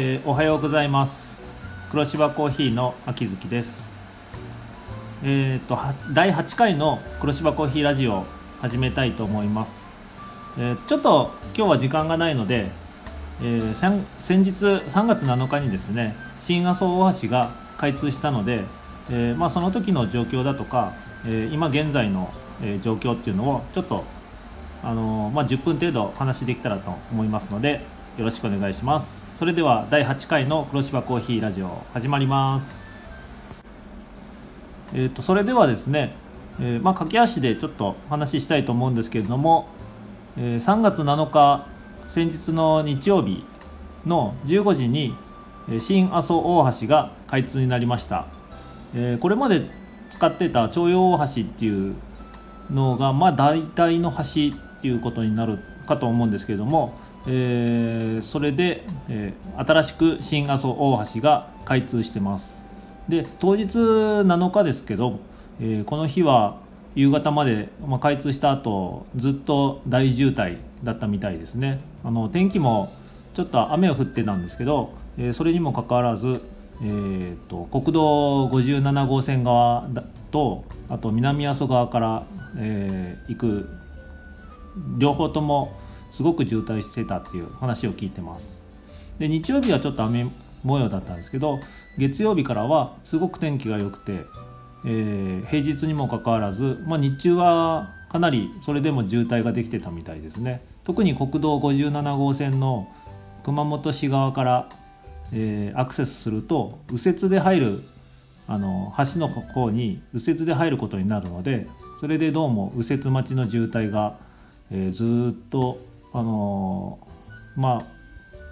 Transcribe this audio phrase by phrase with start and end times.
[0.00, 1.40] えーおはようございます。
[1.90, 3.90] 黒芝コーヒーの秋月です。
[5.24, 5.76] えっ、と
[6.14, 8.24] 第8回の黒芝コーヒーラジオを
[8.60, 9.88] 始めたいと思います、
[10.56, 12.70] えーちょっと今日は時間がないので、
[13.42, 18.62] えー先先日3月7日にですね新阿蘇大橋が開通したので、
[19.10, 20.92] えーまあ、その時の状況だとか、
[21.26, 22.30] えー今現在の、
[22.62, 24.04] え状況っていうのをちょっと
[24.84, 27.80] あのーまあ、10分程度お話しできたらと思いますので
[28.16, 29.27] よろしくお願いします。
[29.38, 32.88] それでは第8回の黒芝コーヒーラジオ始まります。
[34.92, 36.16] えー、とそれではですね、
[36.60, 39.68] えーまあ、駆け足でちょっとお話ししたいと思うんですけれども、
[40.36, 41.64] えー3月7日
[42.08, 43.44] 先日の日曜日
[44.04, 45.14] の15時に
[45.78, 48.26] 新阿蘇大橋が開通になりました、
[48.96, 49.62] えーこれまで
[50.10, 51.94] 使ってた徴用大橋っていう
[52.72, 56.92] のがまあ大体の橋っていうことになるかと思うんですけれども、
[57.30, 62.62] えーそれで、えー新しく新阿蘇大橋が開通してます。
[63.08, 65.18] で当日7日ですけど、
[65.60, 66.56] えーこの日は
[66.94, 71.80] 夕方まで、まあ、開通した後ずっと大渋滞だったみたいですね。
[72.02, 72.92] あの天気も
[73.34, 76.40] ちょっと雨を降ってたんですけど、えそれにもかかわらず、
[76.82, 79.86] えー、と国道57号線側
[80.30, 82.22] とあと南阿蘇側から、
[82.56, 83.68] え行く
[84.98, 85.76] 両方とも
[86.18, 88.58] すごく渋滞してたっていう話を聞いてます。
[89.20, 90.26] で日曜日はちょっと雨
[90.64, 91.60] 模様だったんですけど
[91.96, 94.24] 月曜日からはすごく天気が良くて、
[94.84, 100.60] えー平日にもかかわらず、まあ、日中はかなりそれでも渋滞ができてたみたいですね。
[100.82, 102.88] 特に国道57号線の
[103.44, 104.68] 熊本市側から、
[105.32, 107.84] えーアクセスすると右折で入る
[108.48, 111.68] あの橋の方に右折で入ることになるので
[112.00, 114.16] それでどうも右折待ちの渋滞が、
[114.72, 115.78] えーずっと
[116.12, 117.08] あのー
[117.60, 117.82] ま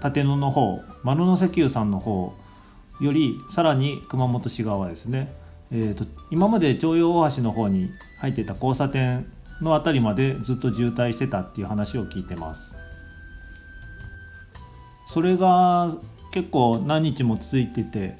[0.02, 2.32] あ立野の方丸野石油さんの方
[3.00, 5.33] よりさらに熊本市側ですね、
[5.70, 7.90] えーと今まで徴用大橋の方に
[8.20, 9.27] 入ってた交差点
[9.62, 12.74] の辺りまでずっと渋滞してたっていう話を聞いてます。
[15.08, 15.95] それが
[16.33, 18.16] 結構何日も続いてて、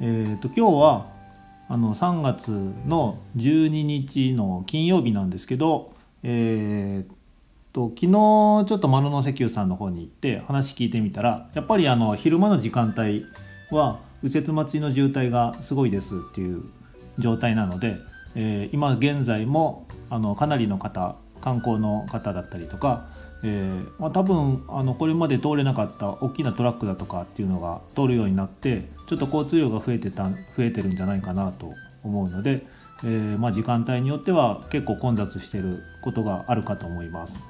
[0.00, 1.06] えー、と今日は
[1.68, 2.50] あの3月
[2.86, 7.19] の12日の金曜日なんですけど、えー
[7.72, 13.24] 昨日ちょっと丸野石油さんの方に行って話聞いてみたらやっぱりあの昼間の時間帯
[13.70, 16.64] は右折待ちの渋滞がすごいですっていう
[17.18, 17.96] 状態なので、
[18.34, 23.04] えー今現在もあのかなりの方観光の方だったりとか、
[23.44, 31.72] えーまあ、多分あのこれまで通れなかった大きなトラックだとかっていうのが通るようになってちょっと交通量が増えてた増えてるんじゃないかなと
[32.02, 32.66] 思うので、
[33.04, 37.49] えーまあ、時間帯によっては結構混雑してることがあるかと思います。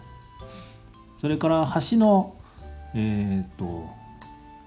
[1.20, 2.34] それから橋の、
[2.94, 3.88] えー、と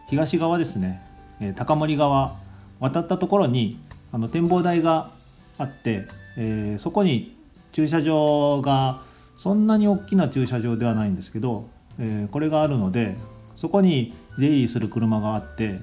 [0.09, 1.01] 東側ですね、
[1.41, 2.35] え高森川
[2.79, 3.79] 渡ったところに
[4.11, 5.09] あの展望台が
[5.57, 6.05] あって、
[6.37, 7.35] えーそこに
[7.71, 9.01] 駐車場が
[9.35, 11.67] そんなに大きな駐車場ではないんですけど、
[11.99, 13.15] えーこれがあるので
[13.55, 15.79] そこに出入りする車があって、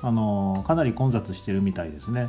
[0.00, 2.28] あのーかなり混雑してるみたいですね。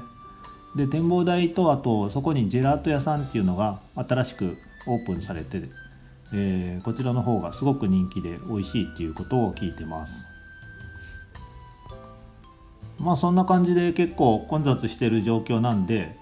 [0.75, 5.61] で展望台とあとそこにジェラート屋さんっていうのが新しくオープンされて、
[6.33, 10.25] えーこちらの方がすごく人気で美味しいっていうことを聞いてます。
[12.99, 16.15] まあそんな感じで結構混雑してる状況なんで、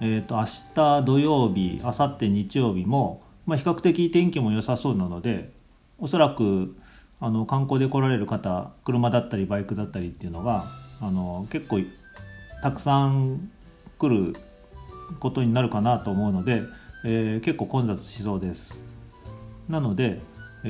[0.00, 5.52] えー、と明日土曜日明後日日曜日も、まあ、比較的天気も良さそうなので
[5.98, 6.76] おそらく
[7.20, 10.64] あの観光で来られる方車だったりバイクだったりっていうのが
[11.00, 11.80] あの結構
[12.62, 13.50] たくさん
[13.98, 14.34] 来る
[15.20, 16.62] ことになるかなと思うので、
[17.04, 18.93] えー結構混雑しそうです。
[19.68, 20.20] なので、
[20.64, 20.68] え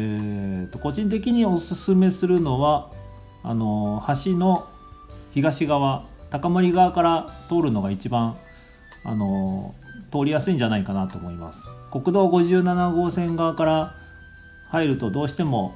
[0.69, 2.91] ーと個人的におすすめするのは
[3.43, 4.65] あの橋の
[5.33, 8.37] 東側高森側から通るのが一番
[9.05, 9.75] あの
[10.11, 11.61] 通りやすいんじゃないかなと思います。
[11.93, 13.93] 国道57号線側から
[14.71, 15.75] 入るとどうしても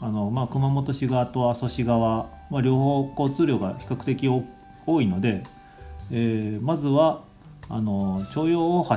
[0.00, 4.28] あの、まあ、熊本市側と阿蘇市側、まあ、両方交通量が比較的
[4.86, 5.44] 多いので、
[6.10, 7.22] えーまずは
[7.68, 8.96] あの徴用大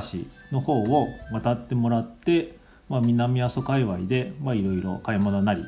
[0.50, 2.56] の方を渡ってもらって、
[2.92, 5.64] まあ、南阿蘇界隈でいろいろ買い物なり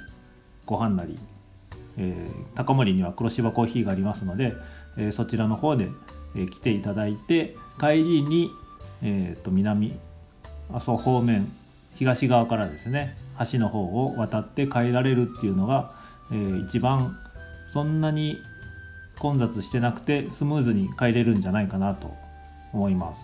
[0.66, 1.18] ご飯なり
[1.96, 4.52] えー高森には黒芝コーヒーがありますので、
[4.98, 5.88] えーそちらの方で、
[6.36, 8.50] え来ていただいて帰りに、
[9.02, 9.98] えーと南
[10.70, 11.50] 阿蘇方面
[11.94, 13.16] 東側からですね
[13.52, 15.92] 橋の方を渡って帰られるっていうのが、
[16.30, 17.16] えー一番
[17.72, 18.36] そんなに
[19.18, 22.12] 混雑してなくてスムーズに帰れるんじゃないかなと
[22.74, 23.22] 思います。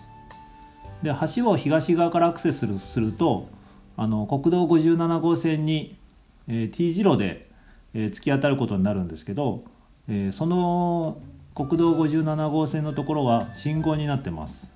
[1.03, 3.47] で橋を東側からアクセスするすると
[3.97, 5.97] あの国道57号線に、
[6.47, 7.49] えー T 字路で、
[7.93, 9.63] えー突き当たることになるんですけど、
[10.07, 11.21] えー、その
[11.53, 14.71] 国道57号線のところは信号になってます。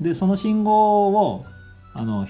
[0.00, 1.44] でその信号を
[1.94, 2.26] あの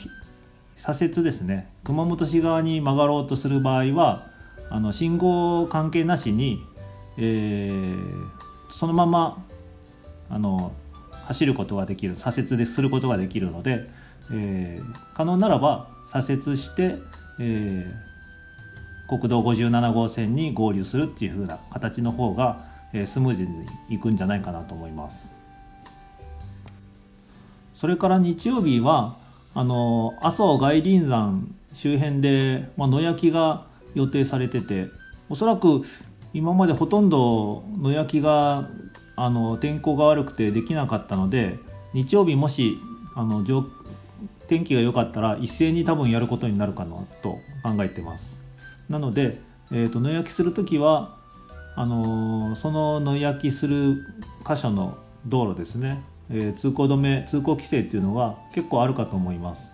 [0.76, 4.22] 左折ですね熊本市側に曲がろうとする場合は
[4.70, 6.58] あの信号関係なしに、
[7.18, 9.44] えー、そのまま
[10.28, 10.72] あの
[11.26, 13.88] 走ることができる左折ですることができるので、
[14.32, 16.98] えー、可能ならば左折して、
[17.40, 23.48] えー、国道57号線に合流するっていう風な形の方が、えー、スムーズに
[23.90, 25.32] いくんじゃないかなと思います。
[27.74, 29.16] それから日曜日は
[29.54, 34.86] あの阿蘇外輪山周辺で、まあ、野焼きが予定されてて
[35.28, 35.82] おそらく
[36.32, 38.68] 今までほとんど野焼きが
[39.16, 41.56] あの天候が悪くてできなかったので
[41.92, 42.78] 日曜日もし
[43.14, 43.44] あの
[44.52, 48.36] 天気が良かったら一斉に多分やることになるかなと考えてます。
[48.90, 49.40] なので、
[49.72, 51.08] えーと、野焼きする時は
[51.74, 53.94] あのー、その野焼きする
[54.46, 59.70] 箇所の道路ですね、えー、通行止め通行規制っていうのが結構あるかと思います。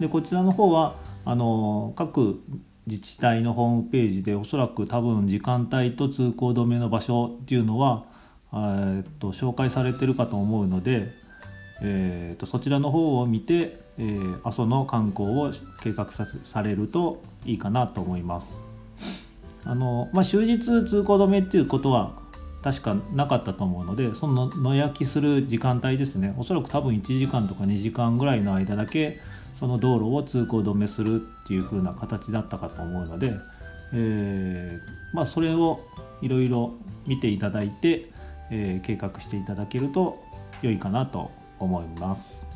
[0.00, 2.42] でこちらの方はあのー、各
[2.88, 8.02] 自治体のホームページでおそらく多分時間帯と通行止めの場所っていうのは
[8.52, 11.06] えっと紹介されてるかと思うので、
[11.82, 15.50] えー、っとそちらの方を見て、えー、阿蘇の観光を
[15.82, 18.56] 計画さされるといいかなと思います。
[19.64, 22.12] あのまあ、終日通行止めっていうことは
[22.62, 29.18] 確かなかったと思うのでその野焼きする時間帯ですねおそらく多分1時間とか2時間ぐらいの間だけ
[29.56, 33.32] その道路を通行止めするっていう風な形だったかと思うので、
[33.94, 35.80] えー、まあ、それを
[36.22, 36.74] いろいろ
[37.06, 38.10] 見ていただいて、
[38.50, 40.22] えー、計画していただけると
[40.62, 42.46] 良いかなと思います。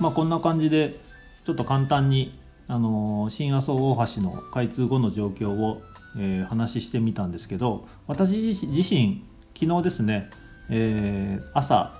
[0.00, 1.00] まあ、こんな感じで
[1.46, 2.38] ちょっと簡単に、
[2.68, 5.82] あの、新阿蘇大橋の開通後の状況を、
[6.18, 9.24] えー、話してみたんですけど私自身
[9.58, 10.28] 昨日ですね、
[10.70, 11.92] えー、朝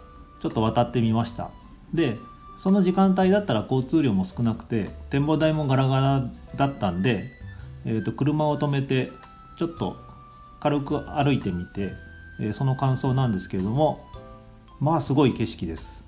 [0.42, 1.50] ちょっと渡ってみました
[1.94, 2.16] で
[2.62, 7.24] その時間帯だったら交通量も少なくて展望台もガラガラだったんで、
[7.84, 9.10] えー、と車を止めて
[9.58, 9.96] ちょっと
[10.60, 11.90] 軽く歩いてみて、
[12.40, 13.98] えその感想なんですけれども
[14.82, 16.04] まあすごい景色です。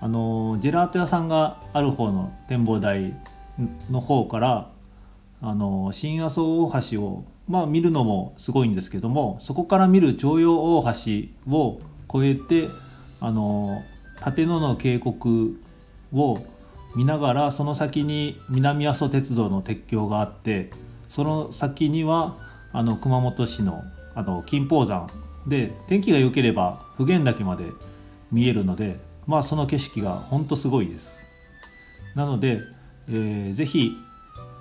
[0.00, 3.14] あのジェラート屋さんがある方の展望台
[3.88, 4.70] の方から
[5.40, 11.80] あの新阿蘇大橋をまあ見るのもすごいんですけどもそこから見る徴用大橋を
[12.12, 12.68] 越えて
[13.20, 13.80] あの
[14.26, 15.56] 立野の渓谷
[16.12, 16.44] を
[16.96, 20.70] 見ながらその先に南阿蘇鉄道の鉄橋があって
[21.08, 22.36] その先には
[22.72, 23.80] あの熊本市の
[24.16, 25.08] あの金峰山
[25.46, 27.64] で天気が良ければ普賢岳まで
[28.34, 31.12] 見えるのでまあその景色がほんとすごいです。
[32.14, 32.58] なので、
[33.08, 33.92] えー、ぜひ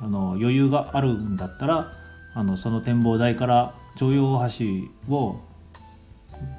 [0.02, 1.92] あの余裕があるんだったら
[2.36, 5.40] あのその展望台から徴用大橋を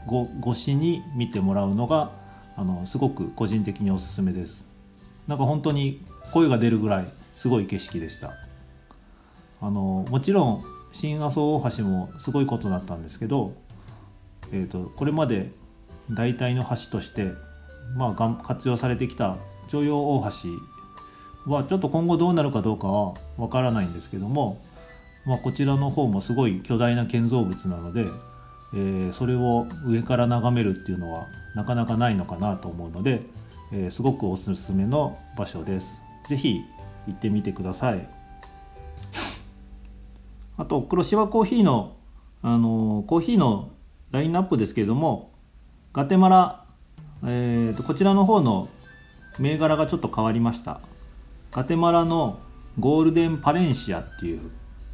[0.07, 2.11] ご越しに見てもらうのが
[2.57, 4.65] あのすごく個人的におすすめです。
[5.27, 8.33] なんか本当に声が出るぐらいすごい景色でした。
[9.61, 10.63] あのもちろん
[10.93, 13.55] 新阿蘇大橋もすごいことだったんですけど、
[14.53, 15.51] えーと、これまで
[16.11, 17.33] 代替の橋として、
[17.97, 19.37] まあ、活用されてきた
[19.69, 20.31] 徴用大
[21.47, 24.63] 橋はちょっと今後どうなるかどうかはわからないんですけども、
[25.27, 28.07] まあ、こちらの方もすごい巨大な建造物なので、
[28.75, 33.23] えー、それを上から眺めるっていうのはなかなかないのかなと思うので、
[33.73, 36.03] えー、すごくおすすめの場所です。
[36.29, 36.61] 是非
[37.07, 38.09] 行ってみてください。
[40.57, 41.97] あと黒芝コーヒーの
[42.43, 43.73] あのコーヒーの
[44.11, 45.34] ラインナップですけれども
[45.95, 46.65] ガテマラ、
[47.23, 48.69] えーと、こちらの方の
[49.39, 50.81] 銘柄がちょっと変わりました。
[51.53, 52.41] ガテマラの
[52.81, 54.41] ゴールデンパレンシアっていう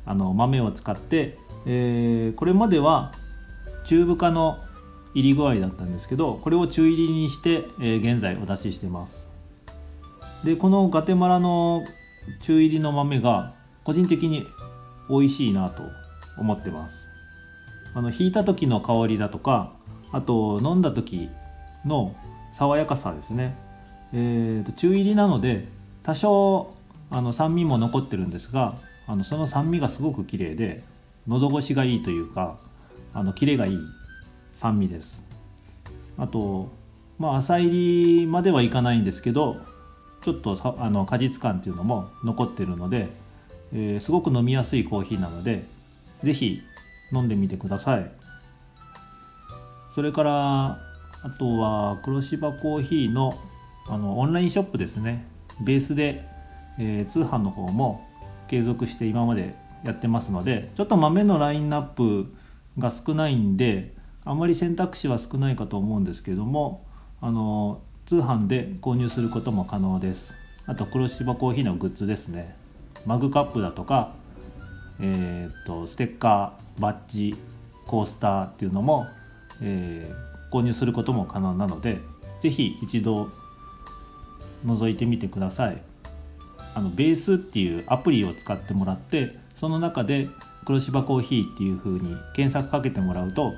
[0.05, 3.13] あの豆を使って、えー、これまでは
[3.87, 4.59] 中部化の
[5.15, 9.31] 入り具合だったんですけどこれを中入りにして、えー、現在お出ししてます。
[10.45, 11.83] でこのガテマラの
[12.43, 13.55] 中入りの豆が
[13.85, 14.45] 個人的に
[15.09, 15.83] 美味しいなと
[16.39, 17.07] 思ってます。
[17.95, 19.80] あの引いた時の香りだとか
[20.13, 21.29] あと飲んだ時
[21.85, 22.15] の
[22.55, 23.57] 爽やかさですね。
[24.13, 25.69] えーと、中入りなので
[26.03, 26.73] 多少
[27.11, 28.77] あの酸味も残ってるんですが
[29.07, 30.83] あのその酸味がすごく綺麗で
[31.29, 32.59] 喉越しがいいというか
[33.15, 33.79] あのキレがいい
[34.53, 35.23] 酸味です。
[36.19, 36.71] あと
[37.19, 39.57] まあ浅入りまではいかないんですけど
[40.25, 43.09] ちょっとあの果実感っていうのも残ってるので
[43.73, 45.65] えー、すごく飲みやすいコーヒーなので
[46.23, 46.63] 是非
[47.13, 48.11] 飲んでみてください。
[49.91, 50.67] それから
[51.23, 53.39] あとは黒芝コーヒーの
[53.89, 55.27] あのオンラインショップですね。
[55.65, 56.23] ベースで、
[56.79, 58.07] えー、通販の方も
[58.49, 59.55] 継続して今まで
[59.85, 62.33] やってますのでちょっと豆のラインナップ
[62.79, 63.95] が少ないんで
[64.25, 66.87] あまり選択肢は少ないかと思うんですけども
[67.21, 70.35] あの通販で購入することも可能です。
[70.67, 72.55] あと黒芝コーヒーのグッズですね。
[73.07, 74.13] マグカップだとか、
[75.01, 77.37] えーと、ステッカーバッジ
[77.87, 79.07] コースターっていうのも、
[79.63, 81.99] えー、購入することも可能なので
[82.43, 83.29] 是非一度
[84.65, 85.83] 覗いてみてください。
[86.75, 90.29] あのベースっていうアプリを使ってもらってその中で
[90.65, 93.53] 黒芝コーヒーっていう風に検索かけてもらうと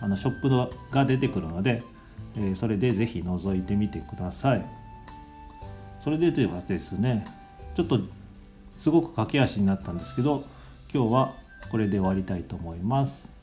[0.00, 1.82] あのショップが出てくるので、
[2.36, 4.64] えー、それで是非覗いてみてください。
[6.02, 7.26] それでというかですね
[7.74, 7.98] ちょっと
[8.78, 10.44] すごく駆け足になったんですけど
[10.92, 11.32] 今日は
[11.70, 13.33] これで終わりたいと思います。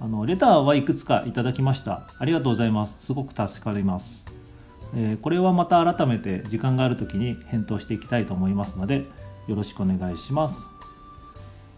[0.00, 2.02] あのレターはいくつかいただきました。
[2.18, 2.96] ありがとうございます。
[3.00, 4.24] すごく助かります。
[4.96, 9.04] えー、これはまた改めて時間がある時に返答していきたいと思いますので
[9.48, 10.56] よろしくお願いします。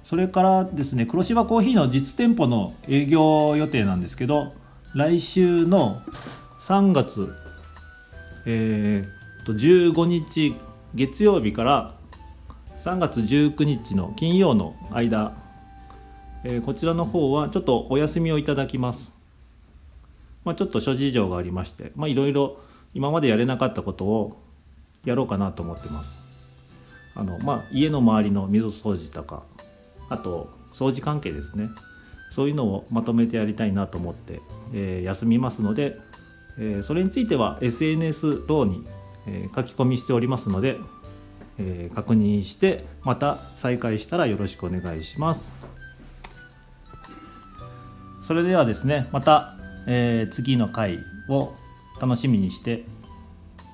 [0.03, 4.53] それからですね黒芝コーヒーの実店舗の営業予定なんですけど
[4.95, 6.01] 来週の
[6.61, 7.35] 3月、
[8.47, 10.55] えー、と15日
[10.95, 11.95] 月曜日から
[12.85, 15.33] 3月19日の金曜の間、
[16.49, 19.13] えー、こちらの方はちょっとお休みをいただきます、
[20.45, 22.59] まあ、ちょっと諸事情がありましていろいろ
[22.95, 24.41] 今までやれなかったことを
[25.05, 26.17] やろうかなと思ってます。
[27.17, 29.43] あのまあ家の周りの水掃除とか
[30.09, 31.69] あと掃除関係ですね。
[32.31, 34.41] そういうのをまとめてやりたいなと思って、
[34.73, 35.95] えー、休みますので、
[36.59, 38.87] えー、それについては SNS ローに、
[39.27, 40.77] えー、書き込みしておりますので、
[41.59, 45.66] え確認してまた再開したらよろしくお願いします。
[48.27, 49.55] それではですねまた、
[49.87, 51.53] えー次の回を
[52.01, 52.85] 楽しみにして、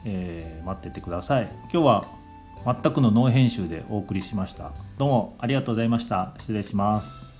[0.04, 1.48] えー、待っててください。
[1.72, 2.04] 今日は
[2.64, 4.72] 全くのノー編集でお送りしました。
[4.98, 6.34] どうもありがとうございました。
[6.38, 7.31] 失礼します。